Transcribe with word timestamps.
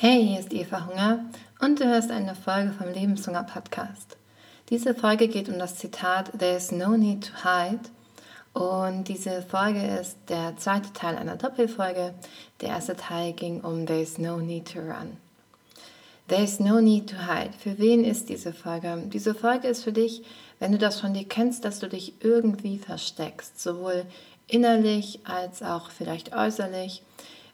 Hey, 0.00 0.24
hier 0.24 0.38
ist 0.38 0.52
Eva 0.52 0.86
Hunger 0.86 1.24
und 1.58 1.80
du 1.80 1.84
hörst 1.84 2.12
eine 2.12 2.36
Folge 2.36 2.70
vom 2.70 2.86
Lebenshunger 2.86 3.42
Podcast. 3.42 4.16
Diese 4.70 4.94
Folge 4.94 5.26
geht 5.26 5.48
um 5.48 5.58
das 5.58 5.74
Zitat 5.74 6.30
There's 6.38 6.70
no 6.70 6.96
need 6.96 7.26
to 7.26 7.32
hide 7.42 7.80
und 8.52 9.08
diese 9.08 9.42
Folge 9.42 9.84
ist 10.00 10.16
der 10.28 10.56
zweite 10.56 10.92
Teil 10.92 11.16
einer 11.16 11.34
Doppelfolge. 11.34 12.14
Der 12.60 12.68
erste 12.68 12.94
Teil 12.94 13.32
ging 13.32 13.60
um 13.62 13.86
There's 13.86 14.18
no 14.18 14.36
need 14.36 14.72
to 14.72 14.78
run. 14.78 15.16
There's 16.28 16.60
no 16.60 16.80
need 16.80 17.10
to 17.10 17.16
hide. 17.16 17.50
Für 17.58 17.76
wen 17.80 18.04
ist 18.04 18.28
diese 18.28 18.52
Folge? 18.52 19.02
Diese 19.12 19.34
Folge 19.34 19.66
ist 19.66 19.82
für 19.82 19.92
dich, 19.92 20.22
wenn 20.60 20.70
du 20.70 20.78
das 20.78 21.00
von 21.00 21.12
dir 21.12 21.24
kennst, 21.24 21.64
dass 21.64 21.80
du 21.80 21.88
dich 21.88 22.12
irgendwie 22.20 22.78
versteckst, 22.78 23.60
sowohl 23.60 24.04
innerlich 24.46 25.18
als 25.24 25.60
auch 25.60 25.90
vielleicht 25.90 26.36
äußerlich. 26.36 27.02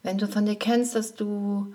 Wenn 0.02 0.18
du 0.18 0.28
von 0.28 0.44
dir 0.44 0.56
kennst, 0.56 0.94
dass 0.94 1.14
du 1.14 1.72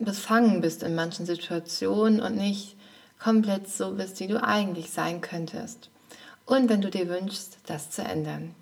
befangen 0.00 0.60
bist 0.60 0.82
in 0.82 0.94
manchen 0.94 1.26
Situationen 1.26 2.20
und 2.20 2.36
nicht 2.36 2.76
komplett 3.18 3.68
so 3.68 3.92
bist, 3.92 4.20
wie 4.20 4.26
du 4.26 4.42
eigentlich 4.42 4.90
sein 4.90 5.20
könntest. 5.20 5.90
Und 6.46 6.68
wenn 6.68 6.82
du 6.82 6.90
dir 6.90 7.08
wünschst, 7.08 7.58
das 7.66 7.90
zu 7.90 8.02
ändern. 8.02 8.54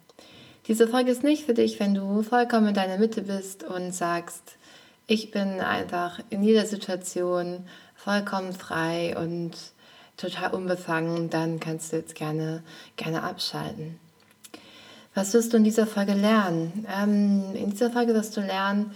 Diese 0.68 0.86
Folge 0.86 1.10
ist 1.10 1.24
nicht 1.24 1.44
für 1.44 1.54
dich, 1.54 1.80
wenn 1.80 1.94
du 1.94 2.22
vollkommen 2.22 2.68
in 2.68 2.74
deiner 2.74 2.98
Mitte 2.98 3.22
bist 3.22 3.64
und 3.64 3.92
sagst, 3.92 4.56
ich 5.08 5.32
bin 5.32 5.60
einfach 5.60 6.20
in 6.30 6.44
jeder 6.44 6.64
Situation 6.64 7.66
vollkommen 7.96 8.52
frei 8.52 9.16
und 9.18 9.52
total 10.16 10.54
unbefangen, 10.54 11.30
dann 11.30 11.58
kannst 11.58 11.92
du 11.92 11.96
jetzt 11.96 12.14
gerne, 12.14 12.62
gerne 12.96 13.24
abschalten. 13.24 13.98
Was 15.14 15.34
wirst 15.34 15.52
du 15.52 15.56
in 15.56 15.64
dieser 15.64 15.86
Folge 15.86 16.14
lernen? 16.14 16.86
Ähm, 16.88 17.54
in 17.54 17.70
dieser 17.70 17.90
Folge 17.90 18.14
wirst 18.14 18.36
du 18.36 18.40
lernen, 18.40 18.92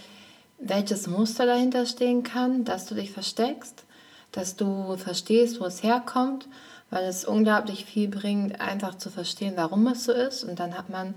welches 0.59 1.07
Muster 1.07 1.47
dahinter 1.47 1.87
stehen 1.87 2.23
kann, 2.23 2.65
dass 2.65 2.87
du 2.87 2.95
dich 2.95 3.13
versteckst, 3.13 3.85
dass 4.33 4.57
du 4.57 4.97
verstehst, 4.97 5.61
wo 5.61 5.65
es 5.65 5.83
herkommt, 5.83 6.49
weil 6.91 7.05
es 7.05 7.25
unglaublich 7.25 7.85
viel 7.85 8.09
bringt, 8.09 8.61
einfach 8.61 8.97
zu 8.97 9.11
verstehen, 9.11 9.55
warum 9.57 9.87
es 9.89 10.05
so 10.05 10.13
ist. 10.13 10.45
Und 10.45 10.59
dann 10.61 10.77
hat 10.77 10.89
man 10.89 11.15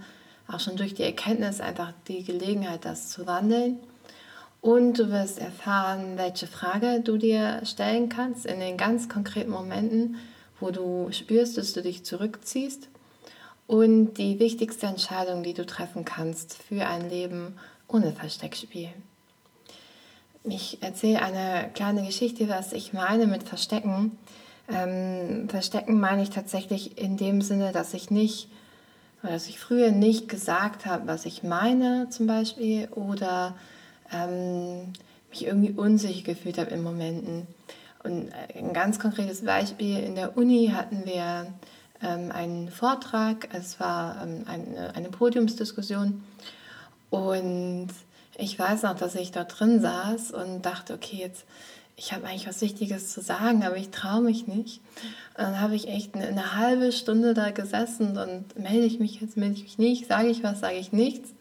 auch 0.48 0.60
schon 0.60 0.78
durch 0.78 0.94
die 0.94 1.04
Erkenntnis 1.04 1.62
einfach 1.62 1.94
die 2.08 2.24
Gelegenheit, 2.24 2.86
das 2.86 3.10
zu 3.10 3.28
wandeln. 3.28 3.80
Und 4.62 5.00
du 5.00 5.10
wirst 5.10 5.40
erfahren, 5.40 6.18
welche 6.18 6.48
Frage 6.48 7.02
du 7.02 7.18
dir 7.18 7.62
stellen 7.64 8.10
kannst 8.10 8.46
in 8.46 8.60
den 8.60 8.78
ganz 8.78 9.08
konkreten 9.08 9.52
Momenten, 9.52 10.18
wo 10.60 10.72
du 10.72 11.10
spürst, 11.12 11.58
dass 11.58 11.72
du 11.74 11.82
dich 11.82 12.04
zurückziehst. 12.04 12.90
Und 13.68 14.16
die 14.16 14.40
wichtigste 14.40 14.88
Entscheidung, 14.88 15.44
die 15.44 15.54
du 15.54 15.66
treffen 15.66 16.04
kannst 16.04 16.56
für 16.56 16.88
ein 16.88 17.10
Leben 17.10 17.56
ohne 17.88 18.12
Versteckspiel. 18.12 18.90
Ich 20.44 20.82
erzähle 20.82 21.22
eine 21.22 21.70
kleine 21.74 22.06
Geschichte, 22.06 22.48
was 22.48 22.72
ich 22.72 22.94
meine 22.94 23.28
mit 23.28 23.44
Verstecken. 23.44 24.18
Ähm, 24.70 25.50
Verstecken 25.50 26.00
meine 26.00 26.24
ich 26.24 26.30
tatsächlich 26.30 26.98
in 26.98 27.18
dem 27.18 27.42
Sinne, 27.42 27.72
dass 27.74 27.94
ich 27.94 28.10
nicht, 28.10 28.48
dass 29.22 29.48
ich 29.48 29.60
früher 29.60 29.92
nicht 29.92 30.30
gesagt 30.30 30.86
habe, 30.86 31.08
was 31.08 31.26
ich 31.26 31.44
meine 31.44 32.08
zum 32.10 32.28
Beispiel 32.28 32.88
oder 32.92 33.56
ähm, 34.14 34.94
mich 35.30 35.46
irgendwie 35.46 35.74
unsicher 35.74 36.24
gefühlt 36.24 36.58
habe 36.58 36.72
in 36.72 36.84
Momenten. 36.84 37.48
Und 38.04 38.32
ein 38.56 38.72
ganz 38.72 38.98
konkretes 38.98 39.44
Beispiel, 39.44 40.00
in 40.00 40.16
der 40.16 40.38
Uni 40.38 40.72
hatten 40.74 41.06
wir 41.06 41.48
ähm, 42.02 42.32
einen 42.32 42.70
Vortrag, 42.70 43.50
es 43.52 43.78
war 43.82 44.24
ähm, 44.24 44.46
eine, 44.48 44.96
eine 44.96 45.10
Podiumsdiskussion 45.10 46.24
und 47.10 47.90
ich 48.40 48.58
weiß 48.58 48.84
noch, 48.84 48.96
dass 48.96 49.16
ich 49.16 49.32
da 49.32 49.44
drin 49.44 49.82
saß 49.82 50.32
und 50.32 50.62
dachte, 50.62 50.94
okay, 50.94 51.18
jetzt, 51.18 51.46
ich 51.98 52.14
habe 52.14 52.26
eigentlich 52.26 52.48
was 52.48 52.62
Wichtiges 52.62 53.12
zu 53.14 53.22
sagen, 53.22 53.64
aber 53.64 53.76
ich 53.76 53.90
traue 53.90 54.22
mich 54.22 54.48
nicht. 54.48 54.82
Und 55.38 55.44
dann 55.44 55.60
habe 55.60 55.76
ich 55.76 55.90
echt 55.90 56.16
eine, 56.16 56.28
eine, 56.28 56.56
halbe 56.56 56.92
Stunde 56.92 57.34
da 57.34 57.52
gesessen 57.52 58.18
und 58.18 58.58
melde 58.58 58.86
ich 58.86 59.00
mich 59.00 59.20
jetzt, 59.20 59.36
melde 59.36 59.56
ich 59.56 59.64
mich 59.64 59.78
nicht, 59.78 60.08
sage 60.08 60.30
ich 60.30 60.42
was, 60.42 60.62
sage 60.62 60.78
ich 60.78 60.94
nichts. 60.94 61.32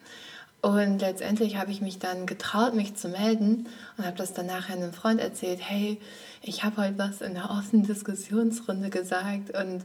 Und 0.60 0.98
letztendlich 0.98 1.56
habe 1.56 1.70
ich 1.70 1.80
mich 1.80 2.00
dann 2.00 2.26
getraut, 2.26 2.74
mich 2.74 2.96
zu 2.96 3.08
melden 3.08 3.68
und 3.96 4.04
habe 4.04 4.16
das 4.16 4.34
dann 4.34 4.46
nachher 4.46 4.74
einem 4.74 4.92
Freund 4.92 5.20
erzählt, 5.20 5.60
hey, 5.62 6.00
ich 6.42 6.64
habe 6.64 6.82
heute 6.82 6.98
was 6.98 7.20
in 7.20 7.34
der 7.34 7.50
offenen 7.50 7.86
Diskussionsrunde 7.86 8.90
gesagt 8.90 9.56
und 9.56 9.84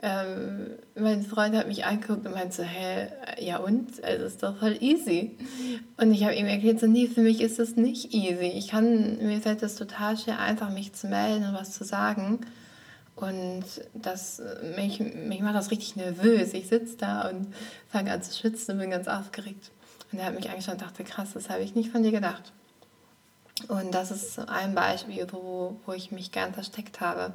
ähm, 0.00 0.78
mein 0.94 1.22
Freund 1.24 1.56
hat 1.56 1.66
mich 1.66 1.84
angeguckt 1.84 2.24
und 2.24 2.32
meinte 2.32 2.54
so, 2.54 2.62
hä, 2.62 3.08
ja 3.40 3.58
und? 3.58 4.02
Also 4.04 4.24
ist 4.26 4.42
doch 4.42 4.56
voll 4.56 4.76
easy. 4.80 5.36
Und 5.96 6.12
ich 6.12 6.22
habe 6.22 6.34
ihm 6.34 6.46
erklärt, 6.46 6.78
so, 6.78 6.86
nee, 6.86 7.08
für 7.08 7.22
mich 7.22 7.40
ist 7.40 7.58
es 7.58 7.76
nicht 7.76 8.14
easy. 8.14 8.52
Ich 8.54 8.68
kann, 8.68 9.18
mir 9.18 9.40
fällt 9.40 9.62
es 9.62 9.74
total 9.74 10.16
schwer, 10.16 10.38
einfach 10.38 10.70
mich 10.70 10.92
zu 10.92 11.08
melden 11.08 11.48
und 11.48 11.54
was 11.54 11.72
zu 11.72 11.84
sagen. 11.84 12.40
Und 13.16 13.64
das, 13.94 14.40
mich, 14.76 15.00
mich 15.00 15.40
macht 15.40 15.56
das 15.56 15.72
richtig 15.72 15.96
nervös. 15.96 16.54
Ich 16.54 16.68
sitze 16.68 16.96
da 16.96 17.28
und 17.28 17.52
fange 17.88 18.12
an 18.12 18.22
zu 18.22 18.38
schwitzen 18.38 18.74
und 18.74 18.80
bin 18.80 18.90
ganz 18.90 19.08
aufgeregt. 19.08 19.72
Und 20.12 20.20
er 20.20 20.26
hat 20.26 20.34
mich 20.36 20.48
angeschaut 20.48 20.74
und 20.74 20.82
dachte, 20.82 21.02
krass, 21.02 21.30
das 21.34 21.50
habe 21.50 21.62
ich 21.62 21.74
nicht 21.74 21.90
von 21.90 22.04
dir 22.04 22.12
gedacht. 22.12 22.52
Und 23.66 23.92
das 23.92 24.12
ist 24.12 24.38
ein 24.48 24.76
Beispiel, 24.76 25.26
wo, 25.32 25.80
wo 25.84 25.92
ich 25.92 26.12
mich 26.12 26.30
gern 26.30 26.54
versteckt 26.54 27.00
habe. 27.00 27.32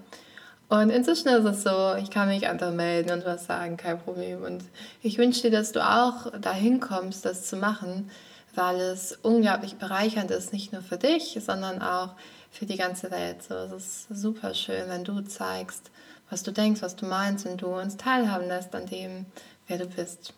Und 0.74 0.90
inzwischen 0.90 1.28
ist 1.28 1.46
es 1.46 1.62
so, 1.62 1.94
ich 2.02 2.10
kann 2.10 2.30
mich 2.30 2.48
einfach 2.48 2.72
melden 2.72 3.12
und 3.12 3.26
was 3.26 3.46
sagen, 3.46 3.78
kein 3.78 4.00
Problem. 4.00 4.42
Und 4.42 4.64
ich 5.04 5.20
wünsche 5.20 5.44
dir, 5.44 5.52
dass 5.52 5.72
du 5.72 5.88
auch 5.88 6.32
dahin 6.42 6.80
kommst, 6.80 7.26
das 7.26 7.46
zu 7.46 7.58
machen, 7.58 8.10
weil 8.56 8.82
es 8.82 9.12
unglaublich 9.22 9.76
bereichernd 9.76 10.32
ist, 10.32 10.52
nicht 10.52 10.74
nur 10.74 10.82
für 10.82 10.98
dich, 10.98 11.38
sondern 11.46 11.80
auch 11.84 12.16
für 12.50 12.66
die 12.66 12.76
ganze 12.76 13.12
Welt. 13.12 13.44
So, 13.44 13.54
es 13.54 13.74
ist 13.74 14.08
super 14.10 14.56
schön, 14.56 14.90
wenn 14.90 15.04
du 15.04 15.22
zeigst, 15.22 15.92
was 16.32 16.42
du 16.42 16.50
denkst, 16.50 16.82
was 16.82 16.96
du 16.96 17.06
meinst 17.06 17.46
und 17.46 17.62
du 17.62 17.68
uns 17.68 17.96
teilhaben 17.96 18.48
lässt 18.48 18.74
an 18.74 18.88
dem, 18.88 19.28
wer 19.68 19.78
du 19.78 19.86
bist. 19.86 20.34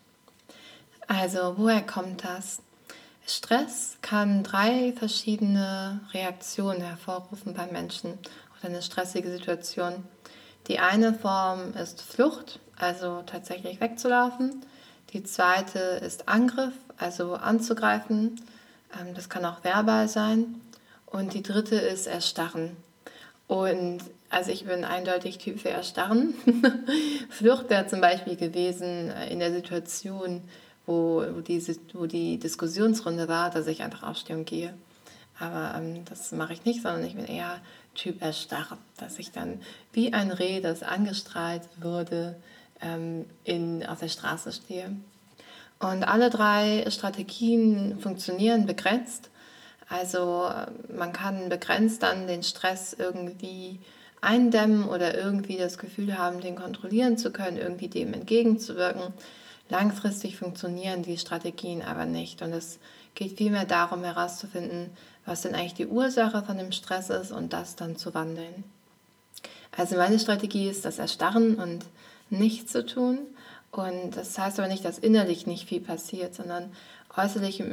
Also, 1.07 1.53
woher 1.55 1.81
kommt 1.81 2.25
das? 2.25 2.61
Stress 3.25 3.99
kann 4.01 4.43
drei 4.43 4.91
verschiedene 4.99 6.01
Reaktionen 6.13 6.81
hervorrufen 6.81 7.53
bei 7.53 7.67
Menschen 7.67 8.19
oder 8.59 8.67
eine 8.67 8.81
stressige 8.81 9.31
Situation. 9.31 10.03
Die 10.67 10.79
eine 10.79 11.13
Form 11.13 11.73
ist 11.73 12.01
Flucht, 12.01 12.59
also 12.77 13.21
tatsächlich 13.25 13.79
wegzulaufen. 13.79 14.65
Die 15.13 15.23
zweite 15.23 15.79
ist 15.79 16.27
Angriff, 16.27 16.73
also 16.97 17.35
anzugreifen. 17.35 18.41
Ähm, 18.99 19.13
das 19.13 19.29
kann 19.29 19.45
auch 19.45 19.63
verbal 19.63 20.07
sein. 20.07 20.61
Und 21.05 21.33
die 21.33 21.43
dritte 21.43 21.75
ist 21.75 22.07
Erstarren. 22.07 22.75
Und 23.47 23.99
also 24.29 24.51
ich 24.51 24.65
bin 24.65 24.83
eindeutig 24.83 25.37
Typ 25.37 25.59
für 25.59 25.69
Erstarren. 25.69 26.33
Flucht 27.29 27.69
wäre 27.69 27.87
zum 27.87 28.01
Beispiel 28.01 28.35
gewesen 28.35 29.11
äh, 29.11 29.31
in 29.31 29.39
der 29.39 29.53
Situation, 29.53 30.41
wo, 30.87 31.21
wo, 31.21 31.41
wo 31.93 32.05
die 32.07 32.39
Diskussionsrunde 32.39 33.27
war, 33.27 33.51
dass 33.51 33.67
ich 33.67 33.83
einfach 33.83 34.03
aufstehe 34.03 34.35
und 34.35 34.45
gehe. 34.45 34.73
Aber 35.39 35.75
ähm, 35.77 36.05
das 36.05 36.31
mache 36.31 36.53
ich 36.53 36.65
nicht, 36.65 36.81
sondern 36.81 37.05
ich 37.05 37.15
bin 37.15 37.25
eher 37.25 37.61
Typ 37.95 38.21
erstarrt, 38.21 38.79
dass 38.97 39.17
ich 39.19 39.31
dann 39.31 39.61
wie 39.93 40.13
ein 40.13 40.31
Reh, 40.31 40.61
das 40.61 40.83
angestrahlt 40.83 41.63
wurde, 41.81 42.35
ähm, 42.81 43.25
in, 43.43 43.85
auf 43.85 43.99
der 43.99 44.09
Straße 44.09 44.51
stehe. 44.51 44.95
Und 45.79 46.03
alle 46.03 46.29
drei 46.29 46.85
Strategien 46.89 47.99
funktionieren 47.99 48.65
begrenzt. 48.65 49.29
Also 49.89 50.47
äh, 50.47 50.93
man 50.93 51.13
kann 51.13 51.49
begrenzt 51.49 52.03
dann 52.03 52.27
den 52.27 52.43
Stress 52.43 52.93
irgendwie 52.93 53.79
eindämmen 54.21 54.87
oder 54.87 55.15
irgendwie 55.15 55.57
das 55.57 55.77
Gefühl 55.77 56.17
haben, 56.17 56.41
den 56.41 56.55
kontrollieren 56.55 57.17
zu 57.17 57.31
können, 57.31 57.57
irgendwie 57.57 57.87
dem 57.87 58.13
entgegenzuwirken. 58.13 59.13
Langfristig 59.69 60.37
funktionieren 60.37 61.03
die 61.03 61.17
Strategien 61.17 61.81
aber 61.81 62.05
nicht. 62.05 62.41
Und 62.41 62.53
es 62.53 62.79
geht 63.13 63.37
vielmehr 63.37 63.65
darum 63.65 64.03
herauszufinden, 64.03 64.91
was 65.25 65.41
denn 65.41 65.55
eigentlich 65.55 65.73
die 65.73 65.87
Ursache 65.87 66.43
von 66.43 66.57
dem 66.57 66.71
Stress 66.71 67.09
ist 67.09 67.31
und 67.31 67.53
das 67.53 67.75
dann 67.75 67.97
zu 67.97 68.13
wandeln. 68.13 68.63
Also 69.75 69.95
meine 69.95 70.19
Strategie 70.19 70.69
ist 70.69 70.85
das 70.85 70.99
Erstarren 70.99 71.55
und 71.55 71.85
nichts 72.29 72.71
zu 72.71 72.85
tun. 72.85 73.19
Und 73.71 74.15
das 74.15 74.37
heißt 74.37 74.59
aber 74.59 74.69
nicht, 74.69 74.85
dass 74.85 74.97
innerlich 74.97 75.47
nicht 75.47 75.67
viel 75.67 75.81
passiert, 75.81 76.33
sondern 76.33 76.71
äußerlich 77.17 77.63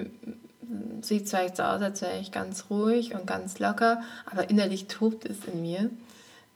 sieht 1.00 1.28
zwar 1.28 1.42
jetzt 1.44 1.58
so 1.58 1.62
aus, 1.62 1.82
als 1.82 2.02
wäre 2.02 2.18
ich 2.18 2.32
ganz 2.32 2.66
ruhig 2.70 3.14
und 3.14 3.26
ganz 3.26 3.58
locker, 3.58 4.02
aber 4.26 4.50
innerlich 4.50 4.86
tobt 4.86 5.24
es 5.24 5.44
in 5.44 5.62
mir. 5.62 5.90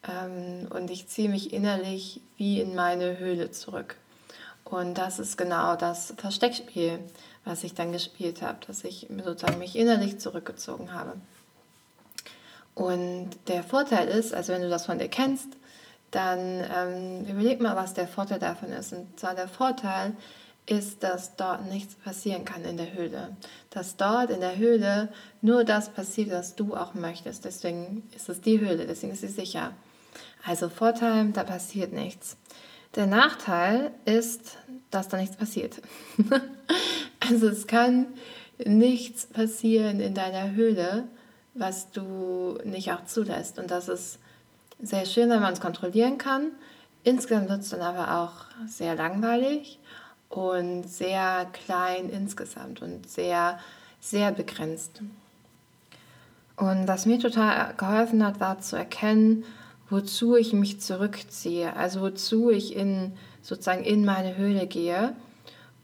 Ähm, 0.08 0.68
und 0.70 0.90
ich 0.90 1.08
ziehe 1.08 1.28
mich 1.28 1.52
innerlich 1.52 2.20
wie 2.36 2.60
in 2.60 2.74
meine 2.74 3.18
Höhle 3.18 3.50
zurück. 3.50 3.96
Und 4.64 4.98
das 4.98 5.18
ist 5.18 5.38
genau 5.38 5.76
das 5.76 6.14
Versteckspiel, 6.16 6.98
was 7.46 7.64
ich 7.64 7.72
dann 7.72 7.92
gespielt 7.92 8.42
habe, 8.42 8.58
dass 8.66 8.84
ich 8.84 9.06
sozusagen 9.24 9.58
mich 9.58 9.76
innerlich 9.76 10.18
zurückgezogen 10.18 10.92
habe. 10.92 11.14
Und 12.74 13.30
der 13.46 13.62
Vorteil 13.62 14.08
ist, 14.08 14.34
also 14.34 14.52
wenn 14.52 14.60
du 14.60 14.68
das 14.68 14.84
von 14.84 14.98
dir 14.98 15.08
kennst, 15.08 15.48
dann 16.10 16.38
ähm, 16.76 17.24
überleg 17.24 17.60
mal, 17.60 17.76
was 17.76 17.94
der 17.94 18.08
Vorteil 18.08 18.38
davon 18.38 18.70
ist. 18.70 18.92
Und 18.92 19.18
zwar 19.18 19.34
der 19.34 19.48
Vorteil 19.48 20.14
ist, 20.66 21.02
dass 21.04 21.36
dort 21.36 21.66
nichts 21.66 21.94
passieren 21.94 22.44
kann 22.44 22.64
in 22.64 22.76
der 22.76 22.92
Höhle. 22.92 23.36
Dass 23.70 23.96
dort 23.96 24.30
in 24.30 24.40
der 24.40 24.56
Höhle 24.56 25.08
nur 25.40 25.64
das 25.64 25.88
passiert, 25.88 26.32
was 26.32 26.56
du 26.56 26.74
auch 26.74 26.94
möchtest. 26.94 27.44
Deswegen 27.44 28.02
ist 28.14 28.28
es 28.28 28.40
die 28.40 28.60
Höhle, 28.60 28.86
deswegen 28.86 29.12
ist 29.12 29.20
sie 29.20 29.28
sicher. 29.28 29.72
Also 30.44 30.68
Vorteil, 30.68 31.30
da 31.30 31.44
passiert 31.44 31.92
nichts. 31.92 32.36
Der 32.96 33.06
Nachteil 33.06 33.92
ist, 34.04 34.58
dass 34.90 35.08
da 35.08 35.16
nichts 35.16 35.36
passiert. 35.36 35.80
also 37.20 37.48
es 37.48 37.66
kann 37.66 38.06
nichts 38.64 39.26
passieren 39.26 40.00
in 40.00 40.14
deiner 40.14 40.52
Höhle, 40.52 41.04
was 41.54 41.90
du 41.90 42.58
nicht 42.64 42.92
auch 42.92 43.04
zulässt. 43.04 43.58
Und 43.58 43.70
das 43.70 43.88
ist 43.88 44.18
sehr 44.80 45.06
schön, 45.06 45.30
wenn 45.30 45.40
man 45.40 45.52
es 45.52 45.60
kontrollieren 45.60 46.18
kann. 46.18 46.52
Insgesamt 47.04 47.48
wird 47.48 47.60
es 47.60 47.70
dann 47.70 47.80
aber 47.80 48.20
auch 48.20 48.66
sehr 48.66 48.94
langweilig 48.94 49.78
und 50.28 50.88
sehr 50.88 51.46
klein 51.52 52.10
insgesamt 52.10 52.82
und 52.82 53.08
sehr, 53.08 53.58
sehr 54.00 54.32
begrenzt. 54.32 55.02
Und 56.56 56.88
was 56.88 57.06
mir 57.06 57.18
total 57.18 57.74
geholfen 57.74 58.24
hat, 58.24 58.40
war 58.40 58.60
zu 58.60 58.76
erkennen, 58.76 59.44
wozu 59.88 60.36
ich 60.36 60.52
mich 60.52 60.80
zurückziehe, 60.80 61.76
also 61.76 62.00
wozu 62.00 62.50
ich 62.50 62.74
in 62.74 63.12
sozusagen 63.42 63.84
in 63.84 64.04
meine 64.04 64.36
Höhle 64.36 64.66
gehe. 64.66 65.14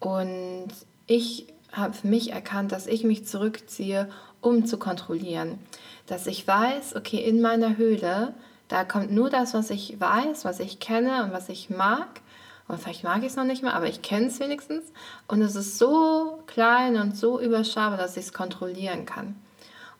Und 0.00 0.70
ich 1.06 1.46
habe 1.72 1.94
für 1.94 2.06
mich 2.06 2.32
erkannt, 2.32 2.72
dass 2.72 2.86
ich 2.86 3.04
mich 3.04 3.26
zurückziehe, 3.26 4.08
um 4.40 4.66
zu 4.66 4.78
kontrollieren. 4.78 5.58
Dass 6.06 6.26
ich 6.26 6.46
weiß, 6.46 6.96
okay, 6.96 7.18
in 7.18 7.40
meiner 7.40 7.76
Höhle, 7.76 8.34
da 8.68 8.84
kommt 8.84 9.12
nur 9.12 9.30
das, 9.30 9.54
was 9.54 9.70
ich 9.70 10.00
weiß, 10.00 10.44
was 10.44 10.60
ich 10.60 10.80
kenne 10.80 11.24
und 11.24 11.32
was 11.32 11.48
ich 11.48 11.70
mag. 11.70 12.20
Und 12.68 12.80
vielleicht 12.80 13.04
mag 13.04 13.20
ich 13.20 13.28
es 13.28 13.36
noch 13.36 13.44
nicht 13.44 13.62
mehr, 13.62 13.74
aber 13.74 13.86
ich 13.88 14.02
kenne 14.02 14.26
es 14.26 14.40
wenigstens. 14.40 14.92
Und 15.28 15.42
es 15.42 15.56
ist 15.56 15.78
so 15.78 16.42
klein 16.46 16.96
und 16.96 17.16
so 17.16 17.40
überschaubar, 17.40 17.98
dass 17.98 18.16
ich 18.16 18.26
es 18.26 18.32
kontrollieren 18.32 19.06
kann. 19.06 19.36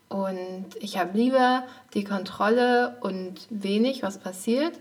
Und 0.08 0.66
ich 0.78 0.98
habe 0.98 1.16
lieber 1.16 1.64
die 1.94 2.05
Kontrolle 2.05 2.98
und 3.00 3.46
wenig, 3.48 4.02
was 4.02 4.19
passiert, 4.19 4.78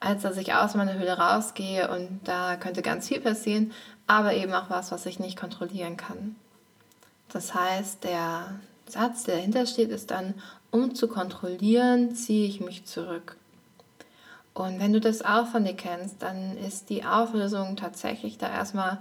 als 0.00 0.22
dass 0.22 0.38
ich 0.38 0.54
aus 0.54 0.74
meiner 0.74 0.94
Höhle 0.94 1.18
rausgehe 1.18 1.90
und 1.90 2.20
da 2.24 2.56
könnte 2.56 2.80
ganz 2.80 3.08
viel 3.08 3.20
passieren, 3.20 3.72
aber 4.10 4.34
eben 4.34 4.52
auch 4.54 4.68
was, 4.70 4.90
was 4.90 5.06
ich 5.06 5.20
nicht 5.20 5.38
kontrollieren 5.38 5.96
kann. 5.96 6.34
Das 7.28 7.54
heißt, 7.54 8.02
der 8.02 8.58
Satz, 8.88 9.22
der 9.22 9.36
dahinter 9.36 9.66
steht, 9.66 9.90
ist 9.90 10.10
dann, 10.10 10.34
um 10.72 10.96
zu 10.96 11.06
kontrollieren, 11.06 12.16
ziehe 12.16 12.48
ich 12.48 12.60
mich 12.60 12.86
zurück. 12.86 13.36
Und 14.52 14.80
wenn 14.80 14.92
du 14.92 15.00
das 15.00 15.22
auch 15.22 15.46
von 15.46 15.64
dir 15.64 15.76
kennst, 15.76 16.16
dann 16.22 16.58
ist 16.58 16.90
die 16.90 17.04
Auflösung 17.04 17.76
tatsächlich 17.76 18.36
da 18.36 18.50
erstmal 18.50 18.98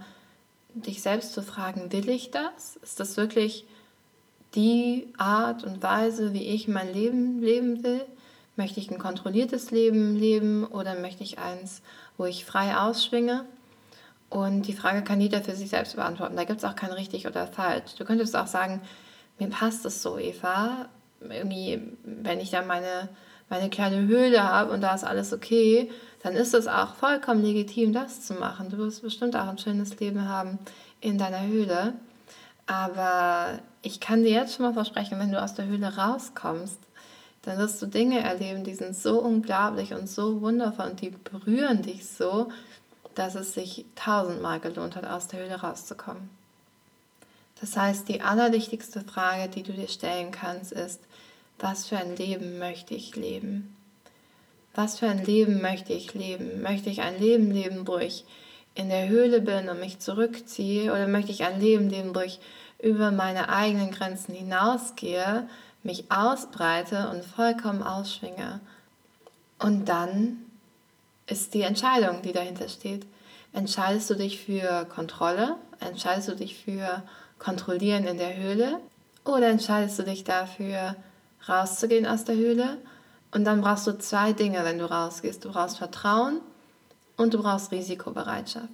dich 0.76 1.02
selbst 1.02 1.34
zu 1.34 1.42
fragen, 1.42 1.92
will 1.92 2.08
ich 2.08 2.30
das? 2.30 2.76
Ist 2.84 3.00
das 3.00 3.18
wirklich 3.18 3.66
die 4.54 5.08
Art 5.18 5.64
und 5.64 5.82
Weise, 5.82 6.34
wie 6.34 6.50
ich 6.50 6.68
mein 6.68 6.94
Leben 6.94 7.42
leben 7.42 7.82
will? 7.82 8.06
Möchte 8.58 8.80
ich 8.80 8.92
ein 8.92 9.00
kontrolliertes 9.00 9.72
Leben 9.72 10.16
leben 10.16 10.66
oder 10.66 10.94
möchte 10.94 11.24
ich 11.24 11.40
eins, 11.40 11.82
wo 12.16 12.26
ich 12.26 12.46
frei 12.46 12.78
ausschwinge? 12.78 13.46
Und 14.30 14.64
die 14.64 14.74
Frage 14.74 15.04
kann 15.04 15.22
jeder 15.22 15.42
für 15.42 15.56
sich 15.56 15.70
selbst 15.70 15.96
beantworten. 15.96 16.36
Da 16.36 16.44
gibt 16.44 16.60
es 16.60 16.66
auch 16.66 16.76
kein 16.76 16.92
richtig 16.92 17.26
oder 17.28 17.48
falsch. 17.48 17.96
Du 17.98 18.06
könntest 18.06 18.36
auch 18.36 18.48
sagen, 18.48 18.82
mir 19.40 19.50
passt 19.50 19.86
es 19.86 20.02
so, 20.02 20.18
Eva. 20.20 20.88
Irgendwie, 21.22 21.82
wenn 22.04 22.40
ich 22.40 22.52
dann 22.52 22.68
meine, 22.68 23.10
meine 23.50 23.70
kleine 23.70 24.08
Höhle 24.08 24.44
habe 24.44 24.72
und 24.72 24.82
da 24.82 24.94
ist 24.94 25.04
alles 25.04 25.34
okay, 25.34 25.90
dann 26.22 26.36
ist 26.36 26.54
es 26.54 26.68
auch 26.68 26.96
vollkommen 26.96 27.44
legitim, 27.44 27.92
das 27.92 28.22
zu 28.22 28.36
machen. 28.36 28.70
Du 28.70 28.78
wirst 28.78 29.02
bestimmt 29.02 29.36
auch 29.36 29.48
ein 29.48 29.58
schönes 29.58 30.00
Leben 30.00 30.28
haben 30.28 30.60
in 31.02 31.18
deiner 31.18 31.42
Höhle. 31.42 31.94
Aber 32.68 33.60
ich 33.82 34.00
kann 34.00 34.24
dir 34.24 34.32
jetzt 34.32 34.56
schon 34.56 34.66
mal 34.66 34.74
versprechen, 34.74 35.18
wenn 35.20 35.32
du 35.32 35.42
aus 35.42 35.56
der 35.56 35.66
Höhle 35.66 35.98
rauskommst, 35.98 36.80
dann 37.42 37.58
wirst 37.58 37.82
du 37.82 37.88
Dinge 37.88 38.20
erleben, 38.20 38.64
die 38.64 38.76
sind 38.76 38.96
so 38.96 39.20
unglaublich 39.20 39.94
und 39.94 40.08
so 40.08 40.42
wundervoll 40.42 40.92
und 40.92 41.02
die 41.02 41.10
berühren 41.10 41.82
dich 41.82 42.08
so, 42.08 42.50
dass 43.16 43.36
es 43.36 43.54
sich 43.54 43.86
tausendmal 43.96 44.60
gelohnt 44.60 44.96
hat, 44.96 45.06
aus 45.06 45.28
der 45.28 45.42
Höhle 45.42 45.62
rauszukommen. 45.62 46.30
Das 47.60 47.76
heißt, 47.76 48.08
die 48.08 48.22
allerwichtigste 48.22 49.02
Frage, 49.02 49.50
die 49.50 49.64
du 49.64 49.74
dir 49.74 49.88
stellen 49.88 50.32
kannst, 50.32 50.72
ist, 50.72 51.02
was 51.60 51.88
für 51.88 51.98
ein 51.98 52.16
Leben 52.16 52.58
möchte 52.58 52.94
ich 52.94 53.16
leben? 53.16 53.76
Was 54.76 55.00
für 55.00 55.10
ein 55.10 55.26
Leben 55.26 55.62
möchte 55.62 55.92
ich 55.92 56.14
leben? 56.14 56.62
Möchte 56.62 56.90
ich 56.90 57.02
ein 57.02 57.20
Leben 57.20 57.52
leben, 57.52 57.86
wo 57.86 57.98
ich 57.98 58.24
in 58.76 58.88
der 58.88 59.10
Höhle 59.10 59.42
bin 59.42 59.68
und 59.68 59.80
mich 59.80 60.00
zurückziehe? 60.00 60.92
Oder 60.92 61.08
möchte 61.08 61.32
ich 61.32 61.44
ein 61.44 61.60
Leben 61.60 61.90
leben, 61.90 62.16
wo 62.16 62.22
ich 62.22 62.40
über 62.82 63.12
meine 63.12 63.50
eigenen 63.50 63.92
Grenzen 63.92 64.34
hinausgehe, 64.34 65.48
mich 65.84 66.12
ausbreite 66.12 67.10
und 67.10 67.26
vollkommen 67.26 67.84
ausschwinge. 67.84 68.62
Und 69.60 69.90
dann 69.90 70.38
ist 71.30 71.54
die 71.54 71.62
Entscheidung, 71.62 72.22
die 72.22 72.34
dahinter 72.34 72.68
steht. 72.70 73.06
Entscheidest 73.54 74.10
du 74.10 74.16
dich 74.16 74.44
für 74.44 74.86
Kontrolle? 74.86 75.56
Entscheidest 75.80 76.30
du 76.30 76.36
dich 76.36 76.56
für 76.64 77.04
Kontrollieren 77.38 78.06
in 78.06 78.18
der 78.18 78.36
Höhle? 78.38 78.80
Oder 79.26 79.48
entscheidest 79.48 80.00
du 80.00 80.04
dich 80.04 80.24
dafür, 80.24 80.96
rauszugehen 81.48 82.06
aus 82.06 82.26
der 82.26 82.36
Höhle? 82.36 82.78
Und 83.32 83.46
dann 83.46 83.62
brauchst 83.62 83.88
du 83.88 83.98
zwei 83.98 84.34
Dinge, 84.34 84.64
wenn 84.64 84.80
du 84.80 84.90
rausgehst. 84.90 85.46
Du 85.46 85.52
brauchst 85.52 85.78
Vertrauen 85.78 86.42
und 87.16 87.34
du 87.34 87.42
brauchst 87.42 87.72
Risikobereitschaft. 87.72 88.70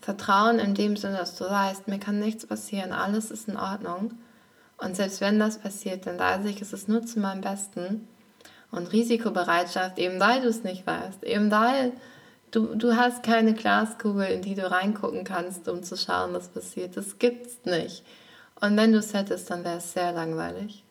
Vertrauen 0.00 0.58
in 0.58 0.74
dem 0.74 0.96
Sinne, 0.96 1.18
dass 1.18 1.36
du 1.36 1.44
weißt, 1.44 1.88
mir 1.88 1.98
kann 1.98 2.20
nichts 2.20 2.46
passieren, 2.46 2.92
alles 2.92 3.30
ist 3.30 3.48
in 3.48 3.56
Ordnung. 3.56 4.12
Und 4.78 4.94
selbst 4.94 5.20
wenn 5.20 5.38
das 5.38 5.58
passiert, 5.58 6.06
dann 6.06 6.18
weiß 6.18 6.44
ich, 6.46 6.60
es 6.60 6.72
ist 6.72 6.88
nur 6.88 7.04
zu 7.04 7.18
meinem 7.18 7.40
Besten. 7.40 8.06
Und 8.70 8.92
Risikobereitschaft, 8.92 9.98
eben 9.98 10.20
weil 10.20 10.42
du 10.42 10.48
es 10.48 10.64
nicht 10.64 10.86
weißt, 10.86 11.22
eben 11.24 11.50
weil 11.50 11.92
du, 12.50 12.74
du 12.74 12.96
hast 12.96 13.22
keine 13.22 13.54
Glaskugel, 13.54 14.26
in 14.26 14.42
die 14.42 14.54
du 14.54 14.70
reingucken 14.70 15.24
kannst, 15.24 15.68
um 15.68 15.82
zu 15.82 15.96
schauen, 15.96 16.32
was 16.32 16.48
passiert. 16.48 16.96
Das 16.96 17.18
gibt's 17.18 17.58
nicht. 17.64 18.04
Und 18.60 18.76
wenn 18.76 18.92
du 18.92 18.98
es 18.98 19.14
hättest, 19.14 19.50
dann 19.50 19.64
wäre 19.64 19.78
es 19.78 19.92
sehr 19.92 20.12
langweilig. 20.12 20.82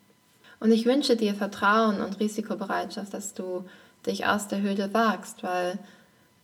Und 0.60 0.72
ich 0.72 0.86
wünsche 0.86 1.16
dir 1.16 1.34
Vertrauen 1.34 2.02
und 2.02 2.20
Risikobereitschaft, 2.20 3.14
dass 3.14 3.34
du 3.34 3.66
dich 4.06 4.26
aus 4.26 4.48
der 4.48 4.62
Höhle 4.62 4.94
wagst, 4.94 5.44
weil 5.44 5.80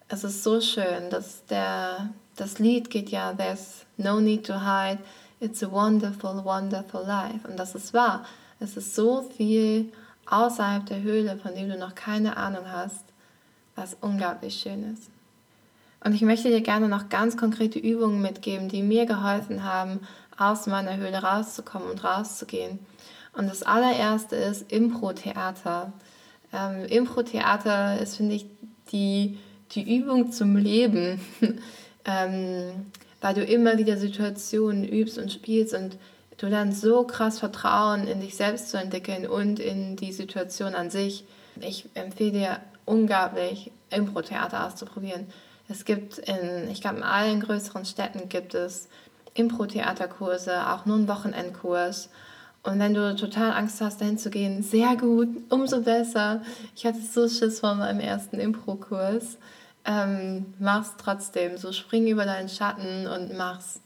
es 0.10 0.24
ist 0.24 0.44
so 0.44 0.60
schön, 0.60 1.10
dass 1.10 1.46
der, 1.46 2.10
das 2.36 2.60
Lied 2.60 2.90
geht 2.90 3.10
ja, 3.10 3.34
there's 3.34 3.86
no 3.98 4.20
need 4.20 4.46
to 4.46 4.60
hide, 4.60 5.00
it's 5.40 5.64
a 5.64 5.72
wonderful, 5.72 6.44
wonderful 6.44 7.06
life. 7.06 7.48
Und 7.48 7.58
das 7.58 7.76
ist 7.76 7.94
wahr. 7.94 8.26
Es 8.60 8.78
ist 8.78 8.96
so 8.96 9.24
viel 9.36 9.92
außerhalb 10.26 10.86
der 10.86 11.02
Höhle, 11.02 11.38
von 11.38 11.56
dem 11.56 11.70
du 11.70 11.78
noch 11.78 11.96
keine 11.96 12.38
Ahnung 12.38 12.66
hast, 12.72 13.06
was 13.76 13.98
unglaublich 14.02 14.56
schön 14.56 14.94
ist. 14.94 15.10
Und 16.04 16.14
ich 16.14 16.22
möchte 16.22 16.50
dir 16.50 16.62
gerne 16.62 16.88
noch 16.88 17.10
ganz 17.10 17.38
konkrete 17.38 17.80
Übungen 17.80 18.22
mitgeben, 18.22 18.70
die 18.70 18.82
mir 18.82 19.06
geholfen 19.06 19.64
haben, 19.64 20.00
aus 20.38 20.66
meiner 20.66 20.98
Höhle 20.98 21.22
rauszukommen 21.22 21.90
und 21.90 22.04
rauszugehen. 22.04 22.80
Und 23.34 23.48
das 23.48 23.64
allererste 23.64 24.36
ist 24.36 24.72
Impro-Theater. 24.72 25.94
Ähm, 26.52 26.86
Impro-Theater 26.86 28.00
ist, 28.00 28.18
finde 28.18 28.36
ich, 28.36 28.46
die 28.92 29.38
die 29.74 29.98
Übung 29.98 30.32
zum 30.32 30.56
Leben, 30.58 31.20
ähm, 32.06 32.72
weil 33.22 33.34
du 33.34 33.44
immer 33.44 33.78
wieder 33.78 33.98
Situationen 33.98 34.88
übst 34.88 35.18
und 35.18 35.32
spielst 35.32 35.74
und 35.74 35.98
du 36.42 36.48
lernst 36.48 36.82
so 36.82 37.04
krass 37.04 37.40
Vertrauen 37.40 38.08
in 38.08 38.20
dich 38.20 38.36
selbst 38.36 38.70
zu 38.70 38.78
entwickeln 38.78 39.28
und 39.28 39.60
in 39.60 39.96
die 39.96 40.12
Situation 40.12 40.74
an 40.74 40.90
sich. 40.90 41.26
Ich 41.60 41.88
empfehle 41.94 42.32
dir 42.32 42.60
unglaublich, 42.86 43.72
Impro-Theater 43.92 44.66
auszuprobieren. 44.66 45.28
Es 45.70 45.86
gibt 45.86 46.18
in, 46.18 46.70
ich 46.70 46.82
glaube, 46.82 46.98
in 46.98 47.04
allen 47.04 47.40
größeren 47.42 47.86
Städten 47.86 48.28
gibt 48.28 48.56
es 48.56 48.90
Impro-Theaterkurse, 49.36 50.70
auch 50.70 50.86
nur 50.86 50.98
einen 50.98 51.08
Wochenendkurs. 51.08 52.10
Und 52.64 52.80
wenn 52.80 52.94
du 52.94 53.16
total 53.16 53.52
Angst 53.52 53.82
hast, 53.82 54.02
dahin 54.02 54.18
zu 54.18 54.30
gehen, 54.30 54.64
sehr 54.64 54.96
gut, 54.96 55.30
umso 55.50 55.82
besser. 55.82 56.42
Ich 56.76 56.86
hatte 56.86 57.00
so 57.02 57.28
Schiss 57.28 57.60
vor 57.60 57.76
meinem 57.76 58.00
ersten 58.00 58.40
Impro-Kurs 58.40 59.38
ähm, 59.86 60.54
mach's 60.60 60.96
trotzdem. 60.98 61.58
So 61.58 61.72
spring 61.72 62.08
über 62.08 62.26
deinen 62.26 62.50
Schatten 62.50 63.08
und 63.08 63.36
mach's. 63.38 63.82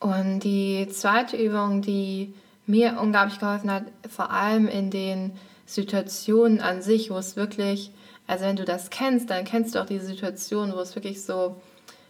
Und 0.00 0.40
die 0.40 0.88
zweite 0.88 1.36
Übung, 1.36 1.82
die 1.82 2.34
mir 2.66 2.98
unglaublich 3.00 3.38
geholfen 3.38 3.70
hat, 3.70 3.84
vor 4.08 4.30
allem 4.30 4.68
in 4.68 4.90
den 4.90 5.32
Situationen 5.66 6.60
an 6.60 6.82
sich, 6.82 7.10
wo 7.10 7.16
es 7.16 7.36
wirklich, 7.36 7.90
also 8.26 8.44
wenn 8.44 8.56
du 8.56 8.64
das 8.64 8.90
kennst, 8.90 9.30
dann 9.30 9.44
kennst 9.44 9.74
du 9.74 9.80
auch 9.80 9.86
diese 9.86 10.06
Situation, 10.06 10.72
wo 10.72 10.80
es 10.80 10.94
wirklich 10.94 11.24
so 11.24 11.56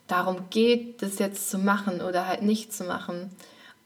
darum 0.06 0.50
geht, 0.50 1.02
das 1.02 1.18
jetzt 1.18 1.50
zu 1.50 1.58
machen 1.58 2.00
oder 2.00 2.26
halt 2.26 2.42
nicht 2.42 2.72
zu 2.72 2.84
machen. 2.84 3.30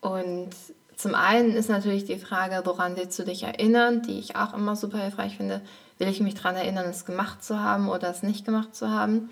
Und 0.00 0.50
zum 0.97 1.14
einen 1.14 1.52
ist 1.52 1.68
natürlich 1.68 2.04
die 2.04 2.18
Frage, 2.18 2.62
woran 2.64 2.97
willst 2.97 3.18
du 3.18 3.25
dich 3.25 3.42
erinnern, 3.42 4.02
die 4.02 4.18
ich 4.18 4.37
auch 4.37 4.54
immer 4.54 4.76
super 4.76 4.99
hilfreich 4.99 5.37
finde. 5.37 5.61
Will 5.99 6.09
ich 6.09 6.21
mich 6.21 6.35
daran 6.35 6.56
erinnern, 6.56 6.87
es 6.87 7.04
gemacht 7.04 7.44
zu 7.44 7.61
haben 7.61 7.88
oder 7.88 8.09
es 8.09 8.23
nicht 8.23 8.44
gemacht 8.44 8.75
zu 8.75 8.90
haben? 8.90 9.30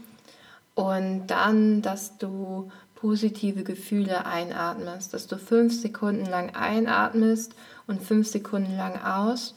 Und 0.74 1.26
dann, 1.28 1.82
dass 1.82 2.18
du 2.18 2.70
positive 3.00 3.62
Gefühle 3.62 4.26
einatmest, 4.26 5.14
dass 5.14 5.26
du 5.26 5.38
fünf 5.38 5.80
Sekunden 5.80 6.26
lang 6.26 6.54
einatmest 6.54 7.54
und 7.86 8.02
fünf 8.02 8.28
Sekunden 8.28 8.76
lang 8.76 9.00
aus. 9.02 9.54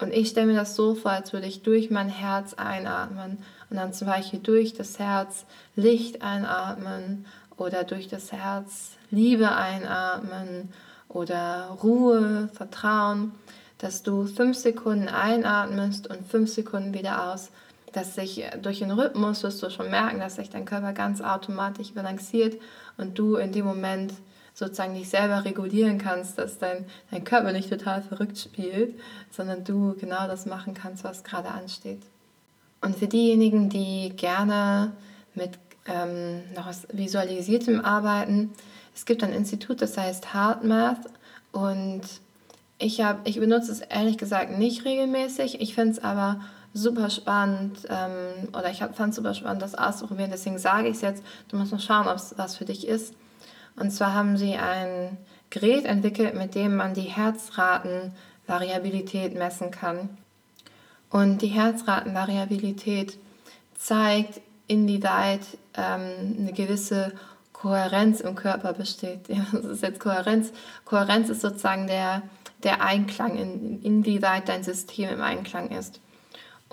Und 0.00 0.12
ich 0.12 0.28
stelle 0.28 0.46
mir 0.46 0.56
das 0.56 0.76
so 0.76 0.94
vor, 0.94 1.10
als 1.10 1.32
würde 1.32 1.46
ich 1.46 1.62
durch 1.62 1.90
mein 1.90 2.08
Herz 2.08 2.54
einatmen 2.54 3.38
und 3.70 3.76
dann 3.76 3.92
zum 3.92 4.06
Beispiel 4.06 4.38
durch 4.38 4.74
das 4.74 4.98
Herz 4.98 5.44
Licht 5.76 6.22
einatmen 6.22 7.26
oder 7.56 7.84
durch 7.84 8.08
das 8.08 8.32
Herz 8.32 8.92
Liebe 9.10 9.54
einatmen 9.54 10.72
oder 11.08 11.76
Ruhe, 11.82 12.48
Vertrauen, 12.52 13.32
dass 13.78 14.02
du 14.02 14.26
fünf 14.26 14.56
Sekunden 14.56 15.08
einatmest 15.08 16.08
und 16.08 16.26
fünf 16.26 16.52
Sekunden 16.52 16.94
wieder 16.94 17.32
aus 17.32 17.50
dass 17.94 18.16
sich 18.16 18.44
durch 18.60 18.80
den 18.80 18.90
Rhythmus 18.90 19.42
wirst 19.44 19.62
du 19.62 19.70
schon 19.70 19.88
merken, 19.88 20.18
dass 20.18 20.36
sich 20.36 20.50
dein 20.50 20.64
Körper 20.64 20.92
ganz 20.92 21.20
automatisch 21.20 21.92
balanciert 21.92 22.60
und 22.96 23.18
du 23.18 23.36
in 23.36 23.52
dem 23.52 23.64
Moment 23.64 24.12
sozusagen 24.52 24.94
dich 24.94 25.08
selber 25.08 25.44
regulieren 25.44 25.98
kannst, 25.98 26.38
dass 26.38 26.58
dein, 26.58 26.86
dein 27.10 27.24
Körper 27.24 27.52
nicht 27.52 27.70
total 27.70 28.02
verrückt 28.02 28.38
spielt, 28.38 28.98
sondern 29.30 29.64
du 29.64 29.94
genau 29.98 30.26
das 30.26 30.44
machen 30.44 30.74
kannst, 30.74 31.04
was 31.04 31.22
gerade 31.22 31.48
ansteht. 31.48 32.02
Und 32.80 32.96
für 32.96 33.06
diejenigen, 33.06 33.68
die 33.68 34.12
gerne 34.16 34.92
mit 35.34 35.50
ähm, 35.86 36.42
noch 36.54 36.66
was 36.66 36.88
Visualisiertem 36.92 37.80
arbeiten, 37.80 38.52
es 38.94 39.06
gibt 39.06 39.22
ein 39.22 39.32
Institut, 39.32 39.82
das 39.82 39.96
heißt 39.96 40.34
HeartMath 40.34 41.06
und 41.52 42.02
ich, 42.78 43.00
hab, 43.00 43.26
ich 43.26 43.38
benutze 43.38 43.70
es 43.70 43.80
ehrlich 43.80 44.18
gesagt 44.18 44.58
nicht 44.58 44.84
regelmäßig. 44.84 45.60
Ich 45.60 45.74
finde 45.74 45.92
es 45.92 46.02
aber 46.02 46.40
super 46.74 47.08
spannend 47.08 47.86
ähm, 47.88 48.48
oder 48.48 48.70
ich 48.70 48.80
fand 48.80 49.10
es 49.10 49.16
super 49.16 49.32
spannend, 49.32 49.62
das 49.62 49.76
auszuprobieren. 49.76 50.32
Deswegen 50.32 50.58
sage 50.58 50.88
ich 50.88 50.96
es 50.96 51.02
jetzt. 51.02 51.22
Du 51.48 51.56
musst 51.56 51.72
noch 51.72 51.80
schauen, 51.80 52.06
ob 52.08 52.16
es 52.16 52.34
was 52.36 52.56
für 52.56 52.66
dich 52.66 52.86
ist. 52.86 53.14
Und 53.76 53.92
zwar 53.92 54.12
haben 54.12 54.36
sie 54.36 54.56
ein 54.56 55.16
Gerät 55.50 55.84
entwickelt, 55.84 56.34
mit 56.34 56.56
dem 56.56 56.76
man 56.76 56.94
die 56.94 57.02
Herzratenvariabilität 57.02 59.34
messen 59.34 59.70
kann. 59.70 60.08
Und 61.10 61.42
die 61.42 61.48
Herzratenvariabilität 61.48 63.18
zeigt, 63.78 64.40
inwieweit 64.66 65.42
ähm, 65.74 66.36
eine 66.40 66.52
gewisse 66.52 67.12
Kohärenz 67.52 68.20
im 68.20 68.34
Körper 68.34 68.72
besteht. 68.72 69.20
Ja, 69.28 69.46
das 69.52 69.64
ist 69.64 69.82
jetzt 69.82 70.00
Kohärenz. 70.00 70.50
Kohärenz 70.84 71.28
ist 71.28 71.42
sozusagen 71.42 71.86
der, 71.86 72.22
der 72.64 72.82
Einklang, 72.82 73.36
in, 73.36 73.80
inwieweit 73.82 74.48
dein 74.48 74.64
System 74.64 75.10
im 75.10 75.22
Einklang 75.22 75.70
ist. 75.70 76.00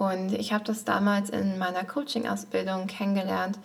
Und 0.01 0.33
ich 0.33 0.51
habe 0.51 0.63
das 0.63 0.83
damals 0.83 1.29
in 1.29 1.59
meiner 1.59 1.83
Coaching-Ausbildung 1.83 2.87
kennengelernt. 2.87 3.59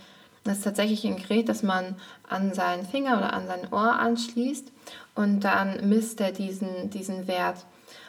Das 0.45 0.59
ist 0.59 0.65
tatsächlich 0.65 1.07
ein 1.07 1.17
Gerät, 1.17 1.49
das 1.49 1.63
man 1.63 1.97
an 2.29 2.53
seinen 2.53 2.85
Finger 2.85 3.17
oder 3.17 3.33
an 3.33 3.47
sein 3.47 3.73
Ohr 3.73 3.99
anschließt 3.99 4.71
und 5.15 5.41
dann 5.45 5.89
misst 5.89 6.21
er 6.21 6.33
diesen, 6.33 6.91
diesen 6.91 7.27
Wert. 7.27 7.65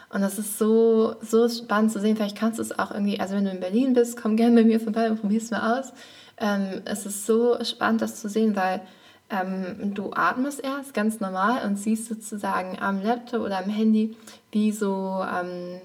Und 0.10 0.20
das 0.20 0.40
ist 0.40 0.58
so, 0.58 1.16
so 1.22 1.48
spannend 1.48 1.94
zu 1.94 2.02
sehen. 2.02 2.18
Vielleicht 2.18 2.38
kannst 2.38 2.60
du 2.60 2.64
es 2.64 2.78
auch 2.78 2.92
irgendwie, 2.92 3.18
also 3.18 3.34
wenn 3.34 3.46
du 3.46 3.52
in 3.52 3.62
Berlin 3.62 3.94
bist, 3.94 4.22
komm 4.22 4.36
gerne 4.36 4.62
bei 4.62 4.68
mir 4.68 4.82
vorbei 4.82 5.10
und 5.10 5.22
probier 5.22 5.38
es 5.38 5.50
mal 5.50 5.80
aus. 5.80 5.94
Ähm, 6.38 6.82
es 6.84 7.06
ist 7.06 7.26
so 7.26 7.58
spannend, 7.64 8.02
das 8.02 8.20
zu 8.20 8.28
sehen, 8.28 8.58
weil 8.58 8.82
ähm, 9.30 9.94
du 9.94 10.12
atmest 10.14 10.64
erst 10.64 10.94
ganz 10.94 11.20
normal 11.20 11.66
und 11.66 11.78
siehst 11.78 12.08
sozusagen 12.08 12.80
am 12.80 13.02
Laptop 13.02 13.42
oder 13.42 13.60
am 13.60 13.70
Handy, 13.70 14.16
wie 14.52 14.72
so 14.72 15.24
ähm, 15.30 15.80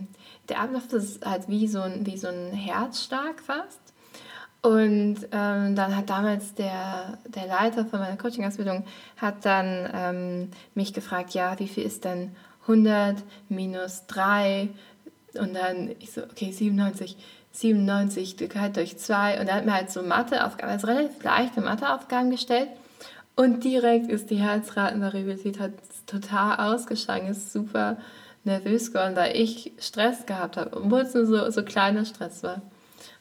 der 0.48 0.60
Ablauf 0.60 0.92
ist 0.92 1.24
halt 1.24 1.48
wie 1.48 1.66
so 1.66 1.80
ein, 1.80 2.06
wie 2.06 2.16
so 2.16 2.28
ein 2.28 2.52
Herzschlag 2.52 3.40
fast. 3.40 3.80
Und 4.62 5.16
ähm, 5.32 5.74
dann 5.74 5.96
hat 5.96 6.08
damals 6.08 6.54
der, 6.54 7.18
der 7.26 7.46
Leiter 7.46 7.84
von 7.84 7.98
meiner 7.98 8.16
Coaching-Ausbildung 8.16 8.84
hat 9.16 9.44
dann 9.44 9.90
ähm, 9.92 10.50
mich 10.74 10.92
gefragt, 10.92 11.34
ja, 11.34 11.58
wie 11.58 11.66
viel 11.66 11.82
ist 11.82 12.04
denn 12.04 12.36
100 12.62 13.16
minus 13.48 14.06
3? 14.06 14.68
Und 15.34 15.54
dann 15.54 15.90
ich 15.98 16.12
so, 16.12 16.22
okay, 16.22 16.52
97, 16.52 17.16
97 17.50 18.36
geteilt 18.36 18.76
durch 18.76 18.98
2. 18.98 19.40
Und 19.40 19.48
er 19.48 19.56
hat 19.56 19.66
mir 19.66 19.74
halt 19.74 19.90
so 19.90 20.00
Matheaufgaben, 20.00 20.70
also 20.70 20.86
relativ 20.86 21.24
leichte 21.24 21.60
Matheaufgaben 21.60 22.30
gestellt. 22.30 22.68
Und 23.34 23.64
direkt 23.64 24.10
ist 24.10 24.30
die 24.30 24.36
Herzratenvariabilität 24.36 25.58
hat 25.58 25.72
total 26.06 26.74
ausgeschlagen, 26.74 27.28
ist 27.28 27.52
super 27.52 27.96
nervös 28.44 28.92
geworden, 28.92 29.16
weil 29.16 29.36
ich 29.36 29.72
Stress 29.78 30.26
gehabt 30.26 30.56
habe, 30.56 30.76
obwohl 30.76 31.00
es 31.00 31.14
nur 31.14 31.26
so, 31.26 31.50
so 31.50 31.62
kleiner 31.62 32.04
Stress 32.04 32.42
war. 32.42 32.60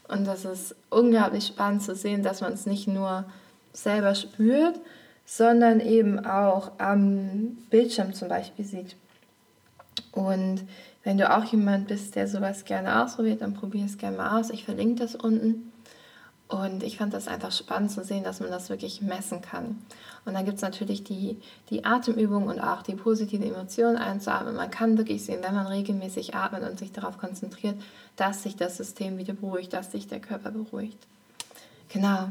Und 0.08 0.25
das 0.25 0.44
ist 0.44 0.75
unglaublich 0.89 1.48
spannend 1.48 1.84
zu 1.84 1.96
sehen, 1.96 2.24
dass 2.24 2.41
man 2.41 2.53
es 2.53 2.65
nicht 2.65 2.88
nur 2.88 3.25
selber 3.72 4.15
spürt, 4.15 4.80
sondern 5.25 5.80
eben 5.80 6.25
auch 6.25 6.72
am 6.80 7.58
Bildschirm 7.70 8.13
zum 8.13 8.27
Beispiel 8.27 8.65
sieht. 8.65 8.98
Und 10.12 10.63
wenn 11.03 11.18
du 11.18 11.34
auch 11.34 11.46
jemand 11.46 11.88
bist, 11.88 12.15
der 12.15 12.27
sowas 12.27 12.65
gerne 12.65 13.03
ausprobiert, 13.03 13.41
dann 13.41 13.53
probier 13.53 13.86
es 13.86 13.98
gerne 13.98 14.18
mal 14.18 14.39
aus. 14.39 14.50
Ich 14.50 14.65
verlinke 14.65 15.01
das 15.01 15.15
unten. 15.15 15.71
Und 16.51 16.84
ich 16.84 16.98
fand 16.98 17.13
das 17.13 17.29
einfach 17.29 17.53
spannend 17.53 17.91
zu 17.91 18.03
sehen, 18.03 18.25
dass 18.25 18.41
man 18.41 18.51
das 18.51 18.70
wirklich 18.70 19.01
messen 19.01 19.41
kann. 19.41 19.81
Und 20.25 20.34
dann 20.34 20.43
gibt 20.43 20.58
es 20.58 20.62
natürlich 20.62 21.01
die, 21.01 21.38
die 21.70 21.86
Atemübung 21.86 22.48
und 22.48 22.60
auch 22.60 22.81
die 22.81 22.96
positive 22.96 23.46
Emotion 23.46 23.96
einzuatmen. 23.96 24.58
Man 24.58 24.70
kann 24.70 24.98
wirklich 24.98 25.24
sehen, 25.24 25.39
wenn 25.41 25.55
man 25.55 25.65
regelmäßig 25.65 26.36
atmet 26.36 26.70
und 26.70 26.77
sich 26.77 26.91
darauf 26.91 27.17
konzentriert, 27.17 27.75
dass 28.17 28.43
sich 28.43 28.58
das 28.58 28.75
System 28.75 29.17
wieder 29.17 29.34
beruhigt, 29.34 29.72
dass 29.72 29.93
sich 29.93 30.10
der 30.10 30.20
Körper 30.20 30.51
beruhigt. 30.51 30.98
Genau, 31.88 32.29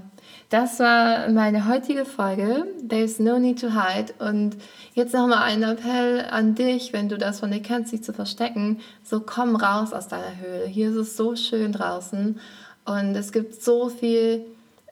das 0.51 0.79
war 0.81 1.29
meine 1.31 1.67
heutige 1.69 2.05
Folge. 2.05 2.67
There's 2.87 3.19
no 3.19 3.39
need 3.39 3.61
to 3.61 3.69
hide. 3.69 4.13
Und 4.19 4.57
jetzt 4.95 5.15
nochmal 5.15 5.45
ein 5.45 5.63
Appell 5.63 6.27
an 6.31 6.55
dich, 6.55 6.93
wenn 6.93 7.09
du 7.09 7.17
das 7.17 7.41
von 7.41 7.51
dir 7.51 7.61
kennst, 7.61 7.93
dich 7.93 8.03
zu 8.03 8.13
verstecken. 8.13 8.81
So 9.03 9.21
komm 9.21 9.57
raus 9.57 9.93
aus 9.95 10.09
deiner 10.09 10.37
Höhle. 10.39 10.67
Hier 10.67 10.91
ist 10.91 10.97
es 10.97 11.17
so 11.17 11.37
schön 11.37 11.73
draußen. 11.73 12.39
Und 12.85 13.15
es 13.15 13.33
gibt 13.33 13.63
so 13.63 13.89
viel, 13.89 14.45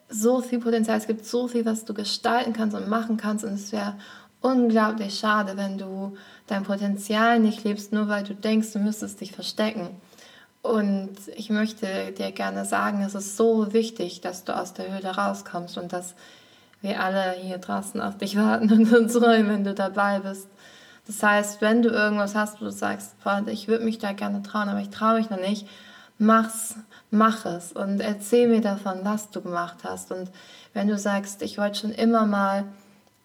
so 0.08 0.40
viel 0.40 0.60
Potenzial, 0.60 0.98
es 0.98 1.06
gibt 1.06 1.24
so 1.24 1.48
viel, 1.48 1.64
was 1.64 1.84
du 1.84 1.94
gestalten 1.94 2.52
kannst 2.52 2.76
und 2.76 2.88
machen 2.88 3.16
kannst. 3.16 3.44
Und 3.44 3.54
es 3.54 3.72
wäre 3.72 3.94
unglaublich 4.40 5.18
schade, 5.18 5.56
wenn 5.56 5.78
du 5.78 6.16
dein 6.46 6.64
Potenzial 6.64 7.40
nicht 7.40 7.64
lebst, 7.64 7.92
nur 7.92 8.08
weil 8.08 8.24
du 8.24 8.34
denkst, 8.34 8.72
du 8.72 8.78
müsstest 8.78 9.20
dich 9.20 9.32
verstecken. 9.32 9.88
Und 10.62 11.16
ich 11.36 11.50
möchte 11.50 12.12
dir 12.12 12.32
gerne 12.32 12.64
sagen, 12.64 13.02
es 13.02 13.14
ist 13.14 13.36
so 13.36 13.72
wichtig, 13.72 14.20
dass 14.20 14.44
du 14.44 14.56
aus 14.56 14.74
der 14.74 14.92
Höhle 14.92 15.16
rauskommst 15.16 15.78
und 15.78 15.92
dass 15.92 16.14
wir 16.80 17.02
alle 17.02 17.32
hier 17.32 17.58
draußen 17.58 18.00
auf 18.00 18.18
dich 18.18 18.36
warten 18.38 18.72
und 18.72 18.92
uns 18.92 19.16
freuen, 19.16 19.48
wenn 19.48 19.64
du 19.64 19.74
dabei 19.74 20.20
bist. 20.20 20.48
Das 21.06 21.22
heißt, 21.22 21.62
wenn 21.62 21.82
du 21.82 21.88
irgendwas 21.88 22.34
hast, 22.34 22.60
wo 22.60 22.66
du 22.66 22.70
sagst, 22.70 23.14
ich 23.46 23.66
würde 23.66 23.84
mich 23.84 23.98
da 23.98 24.12
gerne 24.12 24.42
trauen, 24.42 24.68
aber 24.68 24.80
ich 24.80 24.90
traue 24.90 25.18
mich 25.18 25.30
noch 25.30 25.40
nicht, 25.40 25.66
mach's, 26.18 26.76
mach 27.10 27.46
es 27.46 27.72
und 27.72 28.00
erzähl 28.00 28.48
mir 28.48 28.60
davon, 28.60 29.00
was 29.02 29.30
du 29.30 29.40
gemacht 29.40 29.78
hast. 29.84 30.12
Und 30.12 30.30
wenn 30.74 30.88
du 30.88 30.98
sagst, 30.98 31.42
ich 31.42 31.58
wollte 31.58 31.80
schon 31.80 31.92
immer 31.92 32.26
mal 32.26 32.64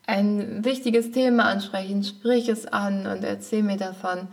ein 0.05 0.63
wichtiges 0.63 1.11
Thema 1.11 1.45
ansprechen, 1.45 2.03
sprich 2.03 2.49
es 2.49 2.65
an 2.67 3.07
und 3.07 3.23
erzähl 3.23 3.63
mir 3.63 3.77
davon, 3.77 4.27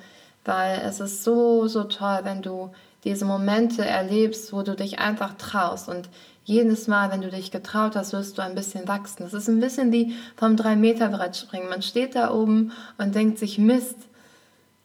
weil 0.45 0.81
es 0.85 1.01
ist 1.01 1.25
so, 1.25 1.67
so 1.67 1.85
toll, 1.85 2.21
wenn 2.23 2.43
du 2.43 2.71
diese 3.05 3.25
Momente 3.25 3.85
erlebst, 3.85 4.53
wo 4.53 4.63
du 4.63 4.75
dich 4.77 4.99
einfach 4.99 5.35
traust 5.35 5.89
und 5.89 6.09
jedes 6.45 6.89
Mal, 6.89 7.11
wenn 7.11 7.21
du 7.21 7.31
dich 7.31 7.51
getraut 7.51 7.95
hast, 7.95 8.13
wirst 8.13 8.37
du 8.37 8.43
ein 8.43 8.55
bisschen 8.55 8.89
wachsen. 8.89 9.23
Das 9.23 9.35
ist 9.35 9.49
ein 9.49 9.61
bisschen 9.61 9.93
wie 9.93 10.15
vom 10.37 10.57
3-Meter-Brett 10.57 11.37
springen. 11.37 11.69
Man 11.69 11.83
steht 11.83 12.17
da 12.17 12.33
oben 12.33 12.73
und 12.99 13.15
denkt 13.15 13.39
sich, 13.39 13.59
Mist, 13.59 13.97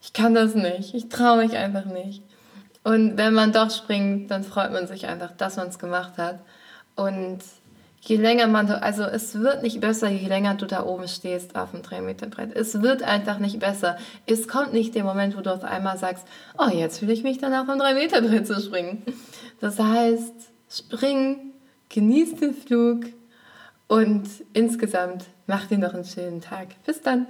ich 0.00 0.12
kann 0.12 0.34
das 0.34 0.54
nicht, 0.54 0.94
ich 0.94 1.08
traue 1.08 1.38
mich 1.38 1.56
einfach 1.56 1.86
nicht. 1.86 2.22
Und 2.86 3.16
wenn 3.16 3.34
man 3.34 3.50
doch 3.50 3.72
springt, 3.72 4.30
dann 4.30 4.44
freut 4.44 4.70
man 4.70 4.86
sich 4.86 5.08
einfach, 5.08 5.32
dass 5.32 5.56
man 5.56 5.66
es 5.66 5.80
gemacht 5.80 6.18
hat. 6.18 6.38
Und 6.94 7.40
je 8.00 8.14
länger 8.14 8.46
man, 8.46 8.70
also 8.70 9.02
es 9.02 9.40
wird 9.40 9.64
nicht 9.64 9.80
besser, 9.80 10.08
je 10.08 10.28
länger 10.28 10.54
du 10.54 10.66
da 10.66 10.84
oben 10.84 11.08
stehst 11.08 11.56
auf 11.56 11.72
dem 11.72 11.82
3-Meter-Brett. 11.82 12.54
Es 12.54 12.80
wird 12.82 13.02
einfach 13.02 13.40
nicht 13.40 13.58
besser. 13.58 13.96
Es 14.26 14.46
kommt 14.46 14.72
nicht 14.72 14.94
der 14.94 15.02
Moment, 15.02 15.36
wo 15.36 15.40
du 15.40 15.52
auf 15.52 15.64
einmal 15.64 15.98
sagst, 15.98 16.28
oh, 16.58 16.70
jetzt 16.72 17.00
fühle 17.00 17.12
ich 17.12 17.24
mich 17.24 17.38
dann 17.38 17.54
auf 17.54 17.66
dem 17.66 17.80
3-Meter-Brett 17.80 18.46
zu 18.46 18.60
springen. 18.60 19.02
Das 19.60 19.80
heißt, 19.80 20.34
spring, 20.70 21.54
genieß 21.88 22.36
den 22.36 22.54
Flug 22.54 23.06
und 23.88 24.28
insgesamt 24.52 25.24
mach 25.48 25.66
dir 25.66 25.78
noch 25.78 25.92
einen 25.92 26.04
schönen 26.04 26.40
Tag. 26.40 26.68
Bis 26.86 27.02
dann. 27.02 27.26